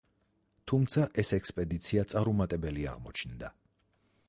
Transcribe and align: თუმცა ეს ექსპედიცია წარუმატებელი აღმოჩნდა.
თუმცა 0.71 1.03
ეს 1.23 1.33
ექსპედიცია 1.37 2.07
წარუმატებელი 2.15 2.89
აღმოჩნდა. 2.95 3.55